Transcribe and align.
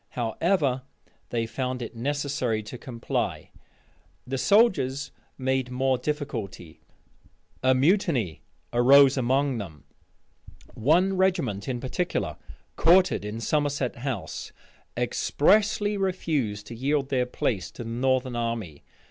However, 0.17 0.81
they 1.29 1.45
found 1.45 1.83
it 1.83 1.95
necessary 1.95 2.63
to 2.63 2.77
comply. 2.79 3.51
The 4.25 4.39
soldiers 4.39 5.11
made 5.37 5.69
more 5.69 5.99
difficulty. 5.99 6.81
A 7.61 7.75
mutiny 7.75 8.41
arose 8.73 9.15
among 9.15 9.59
them. 9.59 9.83
One 10.73 11.17
regiment 11.17 11.67
in 11.67 11.79
particular, 11.79 12.37
quartered 12.75 13.23
in 13.23 13.39
Somerset 13.39 13.97
House, 13.97 14.51
expressly 14.97 15.97
refused 15.97 16.65
to 16.65 16.75
yield 16.75 17.09
their 17.09 17.27
place 17.27 17.69
to 17.69 17.83
the 17.83 17.89
northern 17.91 18.35
army. 18.35 18.83